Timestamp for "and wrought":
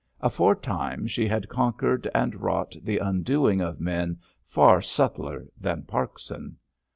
2.15-2.73